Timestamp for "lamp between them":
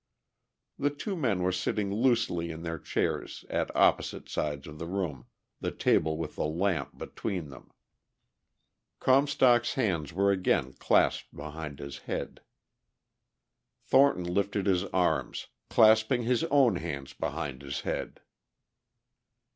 6.47-7.69